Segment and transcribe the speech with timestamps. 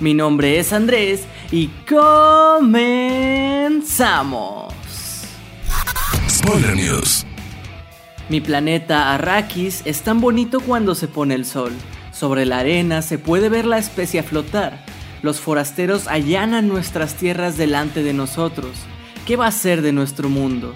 [0.00, 2.74] Mi nombre es Andrés y comenzamos.
[6.28, 7.24] Spoiler News.
[8.28, 11.72] Mi planeta Arrakis es tan bonito cuando se pone el sol.
[12.12, 14.84] Sobre la arena se puede ver la especie flotar
[15.22, 18.70] los forasteros allanan nuestras tierras delante de nosotros.
[19.26, 20.74] ¿Qué va a ser de nuestro mundo?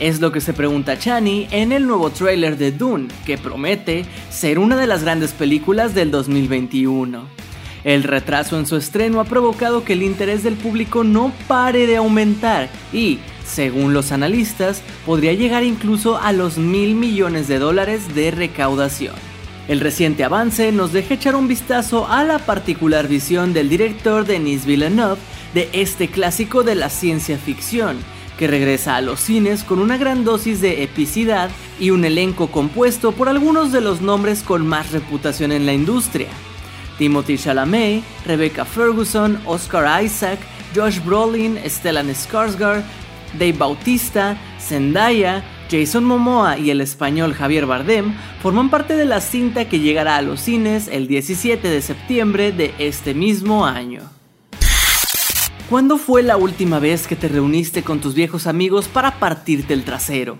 [0.00, 4.58] Es lo que se pregunta Chani en el nuevo tráiler de Dune, que promete ser
[4.58, 7.22] una de las grandes películas del 2021.
[7.84, 11.96] El retraso en su estreno ha provocado que el interés del público no pare de
[11.96, 18.30] aumentar y, según los analistas, podría llegar incluso a los mil millones de dólares de
[18.30, 19.14] recaudación.
[19.68, 24.64] El reciente avance nos deja echar un vistazo a la particular visión del director Denis
[24.64, 25.20] Villeneuve
[25.54, 27.98] de este clásico de la ciencia ficción,
[28.38, 33.12] que regresa a los cines con una gran dosis de epicidad y un elenco compuesto
[33.12, 36.28] por algunos de los nombres con más reputación en la industria.
[36.98, 40.38] Timothy Chalamet, Rebecca Ferguson, Oscar Isaac,
[40.74, 42.82] Josh Brolin, Stellan Skarsgård,
[43.38, 49.68] Dave Bautista, Zendaya, Jason Momoa y el español Javier Bardem forman parte de la cinta
[49.68, 54.02] que llegará a los cines el 17 de septiembre de este mismo año.
[55.68, 59.84] ¿Cuándo fue la última vez que te reuniste con tus viejos amigos para partirte el
[59.84, 60.38] trasero?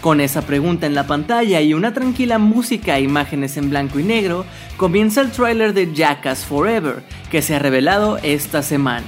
[0.00, 4.02] Con esa pregunta en la pantalla y una tranquila música e imágenes en blanco y
[4.02, 4.46] negro,
[4.78, 9.06] comienza el tráiler de Jackass Forever, que se ha revelado esta semana.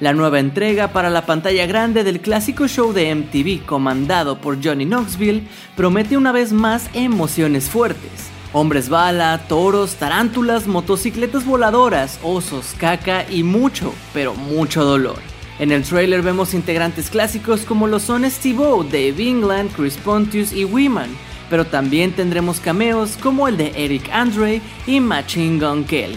[0.00, 4.84] La nueva entrega para la pantalla grande del clásico show de MTV comandado por Johnny
[4.84, 5.44] Knoxville
[5.76, 8.30] promete una vez más emociones fuertes.
[8.52, 15.29] Hombres bala, toros, tarántulas, motocicletas voladoras, osos, caca y mucho, pero mucho dolor.
[15.60, 20.64] En el trailer vemos integrantes clásicos como lo son Steve-O, Dave England, Chris Pontius y
[20.64, 21.10] Weeman,
[21.50, 26.16] pero también tendremos cameos como el de Eric Andre y Machine Gun Kelly.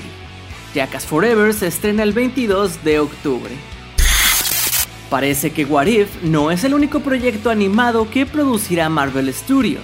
[0.73, 3.51] Jackass Forever se estrena el 22 de octubre.
[5.09, 9.83] Parece que What If no es el único proyecto animado que producirá Marvel Studios.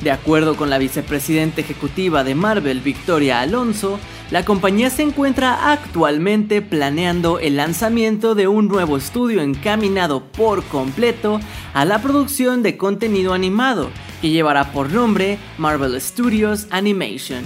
[0.00, 3.98] De acuerdo con la vicepresidenta ejecutiva de Marvel, Victoria Alonso,
[4.30, 11.40] la compañía se encuentra actualmente planeando el lanzamiento de un nuevo estudio encaminado por completo
[11.74, 13.90] a la producción de contenido animado,
[14.22, 17.44] que llevará por nombre Marvel Studios Animation.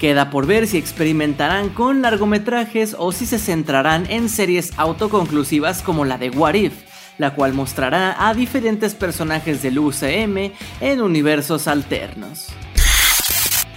[0.00, 6.04] Queda por ver si experimentarán con largometrajes o si se centrarán en series autoconclusivas como
[6.04, 6.74] la de What If,
[7.18, 12.48] la cual mostrará a diferentes personajes del UCM en universos alternos.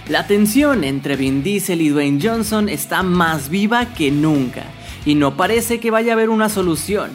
[0.08, 4.62] La tensión entre Vin Diesel y Dwayne Johnson está más viva que nunca,
[5.04, 7.10] y no parece que vaya a haber una solución.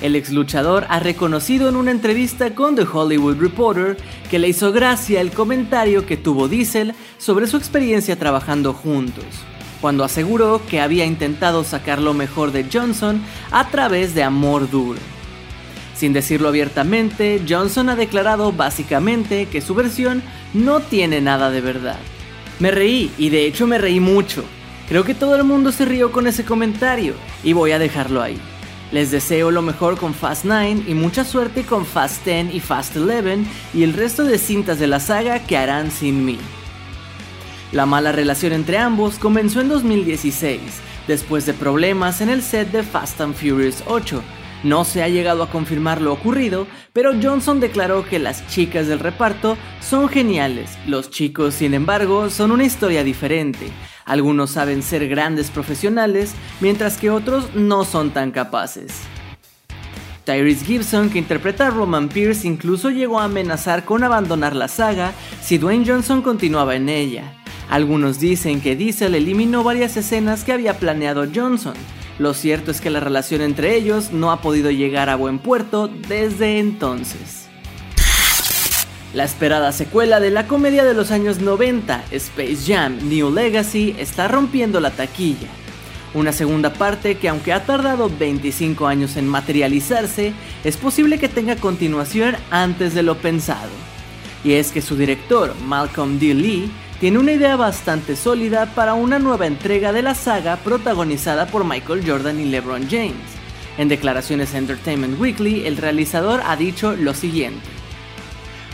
[0.00, 3.98] El ex luchador ha reconocido en una entrevista con The Hollywood Reporter
[4.30, 9.26] que le hizo gracia el comentario que tuvo Diesel sobre su experiencia trabajando juntos,
[9.82, 13.20] cuando aseguró que había intentado sacar lo mejor de Johnson
[13.50, 15.00] a través de amor duro.
[15.94, 20.22] Sin decirlo abiertamente, Johnson ha declarado básicamente que su versión
[20.54, 21.98] no tiene nada de verdad.
[22.60, 24.44] Me reí y de hecho me reí mucho.
[24.88, 27.14] Creo que todo el mundo se rió con ese comentario
[27.44, 28.38] y voy a dejarlo ahí.
[28.90, 32.96] Les deseo lo mejor con Fast 9 y mucha suerte con Fast 10 y Fast
[32.96, 36.38] 11 y el resto de cintas de la saga que harán sin mí.
[37.70, 40.60] La mala relación entre ambos comenzó en 2016,
[41.06, 44.22] después de problemas en el set de Fast and Furious 8.
[44.64, 48.98] No se ha llegado a confirmar lo ocurrido, pero Johnson declaró que las chicas del
[48.98, 53.70] reparto son geniales, los chicos sin embargo son una historia diferente,
[54.04, 58.94] algunos saben ser grandes profesionales, mientras que otros no son tan capaces.
[60.24, 65.12] Tyrese Gibson, que interpreta a Roman Pierce, incluso llegó a amenazar con abandonar la saga
[65.40, 67.32] si Dwayne Johnson continuaba en ella.
[67.70, 71.74] Algunos dicen que Diesel eliminó varias escenas que había planeado Johnson.
[72.18, 75.88] Lo cierto es que la relación entre ellos no ha podido llegar a buen puerto
[75.88, 77.48] desde entonces.
[79.14, 84.26] La esperada secuela de la comedia de los años 90, Space Jam New Legacy, está
[84.26, 85.48] rompiendo la taquilla.
[86.12, 90.32] Una segunda parte que aunque ha tardado 25 años en materializarse,
[90.64, 93.70] es posible que tenga continuación antes de lo pensado.
[94.42, 96.34] Y es que su director, Malcolm D.
[96.34, 96.70] Lee,
[97.00, 102.02] tiene una idea bastante sólida para una nueva entrega de la saga protagonizada por Michael
[102.04, 103.14] Jordan y LeBron James
[103.76, 107.64] En declaraciones a Entertainment Weekly, el realizador ha dicho lo siguiente.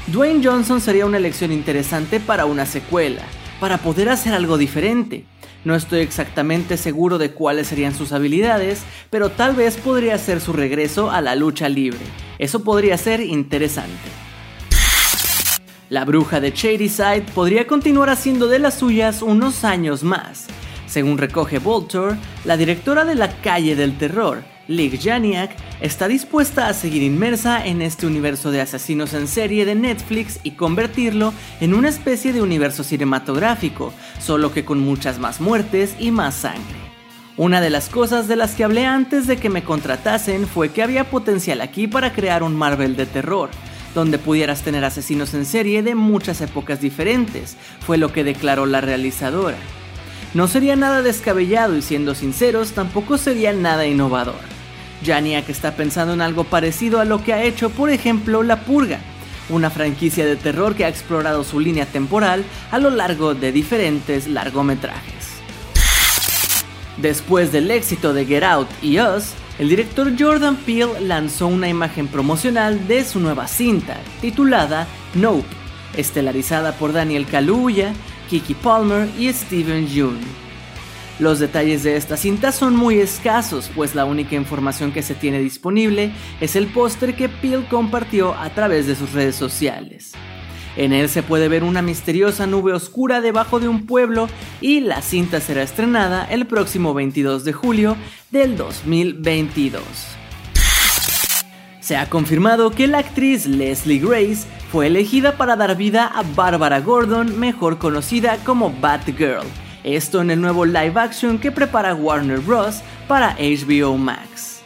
[0.06, 3.22] Dwayne Johnson sería una elección interesante para una secuela,
[3.60, 5.26] para poder hacer algo diferente.
[5.64, 10.54] No estoy exactamente seguro de cuáles serían sus habilidades, pero tal vez podría ser su
[10.54, 12.00] regreso a la lucha libre.
[12.38, 14.23] Eso podría ser interesante.
[15.90, 20.46] La bruja de Shadyside podría continuar haciendo de las suyas unos años más.
[20.86, 22.16] Según recoge Voltor,
[22.46, 25.50] la directora de la calle del terror, Lick Janiak,
[25.82, 30.52] está dispuesta a seguir inmersa en este universo de asesinos en serie de Netflix y
[30.52, 36.34] convertirlo en una especie de universo cinematográfico, solo que con muchas más muertes y más
[36.34, 36.84] sangre.
[37.36, 40.82] Una de las cosas de las que hablé antes de que me contratasen fue que
[40.82, 43.50] había potencial aquí para crear un Marvel de terror,
[43.94, 48.80] donde pudieras tener asesinos en serie de muchas épocas diferentes, fue lo que declaró la
[48.80, 49.56] realizadora.
[50.34, 54.34] No sería nada descabellado y siendo sinceros, tampoco sería nada innovador.
[55.04, 58.98] Janiak está pensando en algo parecido a lo que ha hecho, por ejemplo, La Purga,
[59.48, 64.26] una franquicia de terror que ha explorado su línea temporal a lo largo de diferentes
[64.26, 65.23] largometrajes.
[66.96, 72.08] Después del éxito de Get Out y Us, el director Jordan Peele lanzó una imagen
[72.08, 75.46] promocional de su nueva cinta, titulada Nope,
[75.96, 77.92] estelarizada por Daniel Kaluuya,
[78.30, 80.20] Kiki Palmer y Steven Yeun.
[81.20, 85.38] Los detalles de esta cinta son muy escasos, pues la única información que se tiene
[85.38, 90.12] disponible es el póster que Peel compartió a través de sus redes sociales.
[90.76, 94.28] En él se puede ver una misteriosa nube oscura debajo de un pueblo
[94.60, 97.96] y la cinta será estrenada el próximo 22 de julio
[98.30, 99.82] del 2022.
[101.80, 106.80] Se ha confirmado que la actriz Leslie Grace fue elegida para dar vida a Barbara
[106.80, 109.46] Gordon, mejor conocida como Batgirl
[109.84, 112.80] esto en el nuevo live action que prepara Warner Bros.
[113.06, 114.62] para HBO Max.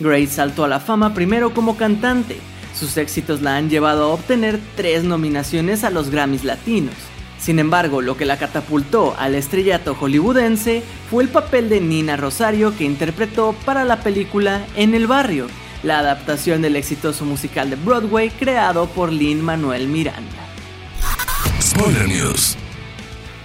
[0.00, 2.38] Grace saltó a la fama primero como cantante.
[2.78, 6.94] Sus éxitos la han llevado a obtener tres nominaciones a los Grammys latinos.
[7.40, 12.76] Sin embargo, lo que la catapultó al estrellato hollywoodense fue el papel de Nina Rosario
[12.76, 15.48] que interpretó para la película En el Barrio,
[15.82, 20.46] la adaptación del exitoso musical de Broadway creado por Lin Manuel Miranda.
[21.60, 22.56] Spoiler News.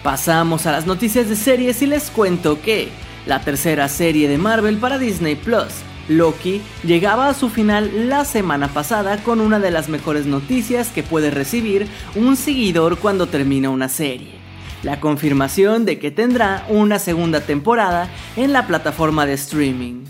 [0.04, 2.90] Pasamos a las noticias de series y les cuento que
[3.26, 5.72] la tercera serie de Marvel para Disney Plus,
[6.10, 11.04] Loki, llegaba a su final la semana pasada con una de las mejores noticias que
[11.04, 14.32] puede recibir un seguidor cuando termina una serie.
[14.84, 20.04] La confirmación de que tendrá una segunda temporada en la plataforma de streaming.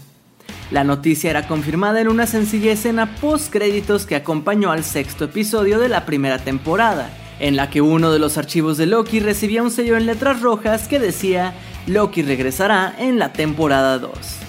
[0.72, 5.78] La noticia era confirmada en una sencilla escena post créditos que acompañó al sexto episodio
[5.78, 9.70] de la primera temporada, en la que uno de los archivos de Loki recibía un
[9.70, 11.54] sello en letras rojas que decía
[11.86, 14.43] Loki regresará en la temporada 2.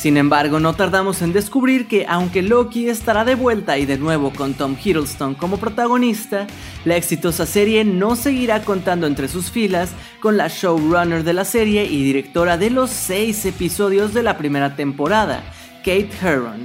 [0.00, 4.32] Sin embargo, no tardamos en descubrir que aunque Loki estará de vuelta y de nuevo
[4.32, 6.46] con Tom Hiddleston como protagonista,
[6.86, 11.84] la exitosa serie no seguirá contando entre sus filas con la showrunner de la serie
[11.84, 15.42] y directora de los seis episodios de la primera temporada,
[15.80, 16.64] Kate Herron.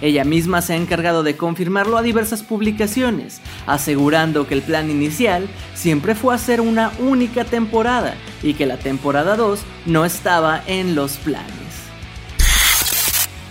[0.00, 5.46] Ella misma se ha encargado de confirmarlo a diversas publicaciones, asegurando que el plan inicial
[5.74, 11.16] siempre fue hacer una única temporada y que la temporada 2 no estaba en los
[11.18, 11.69] planes.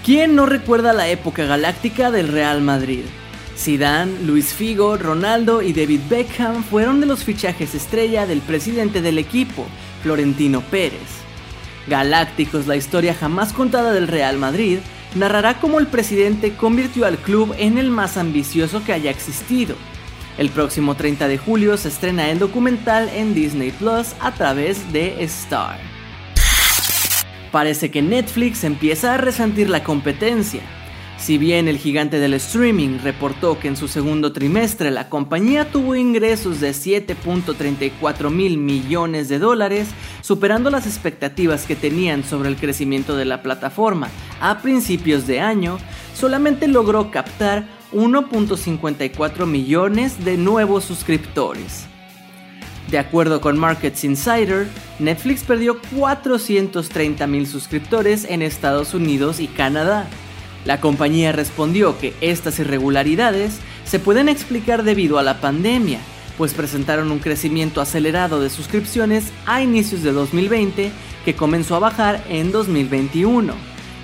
[0.06, 3.04] ¿Quién no recuerda la época galáctica del Real Madrid?
[3.58, 9.18] Zidane, Luis Figo, Ronaldo y David Beckham fueron de los fichajes estrella del presidente del
[9.18, 9.68] equipo,
[10.02, 11.20] Florentino Pérez.
[11.88, 14.80] Galácticos, la historia jamás contada del Real Madrid,
[15.16, 19.76] narrará cómo el presidente convirtió al club en el más ambicioso que haya existido.
[20.38, 25.22] El próximo 30 de julio se estrena el documental en Disney Plus a través de
[25.26, 25.99] Star.
[27.52, 30.62] Parece que Netflix empieza a resentir la competencia.
[31.20, 35.96] Si bien el gigante del streaming reportó que en su segundo trimestre la compañía tuvo
[35.96, 39.90] ingresos de 7.34 mil millones de dólares,
[40.22, 45.78] superando las expectativas que tenían sobre el crecimiento de la plataforma a principios de año,
[46.16, 51.88] solamente logró captar 1.54 millones de nuevos suscriptores.
[52.90, 54.68] De acuerdo con Markets Insider,
[54.98, 60.08] Netflix perdió 430 mil suscriptores en Estados Unidos y Canadá,
[60.66, 66.00] la compañía respondió que estas irregularidades se pueden explicar debido a la pandemia,
[66.38, 70.92] pues presentaron un crecimiento acelerado de suscripciones a inicios de 2020
[71.26, 73.54] que comenzó a bajar en 2021.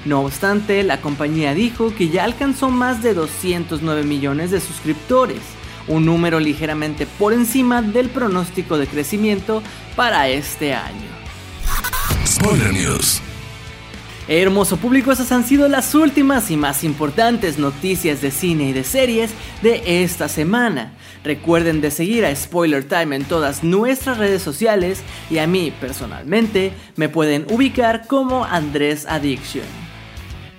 [0.06, 5.42] No obstante, la compañía dijo que ya alcanzó más de 209 millones de suscriptores,
[5.88, 9.62] un número ligeramente por encima del pronóstico de crecimiento
[9.96, 11.16] para este año.
[12.26, 13.22] Spoiler News.
[14.28, 18.84] Hermoso público, esas han sido las últimas y más importantes noticias de cine y de
[18.84, 20.94] series de esta semana.
[21.24, 26.74] Recuerden de seguir a Spoiler Time en todas nuestras redes sociales y a mí personalmente
[26.96, 29.85] me pueden ubicar como Andrés Addiction.